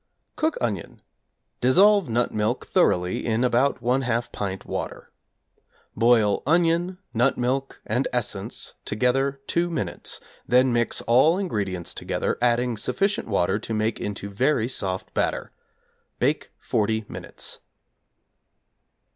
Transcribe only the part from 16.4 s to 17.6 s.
40 minutes.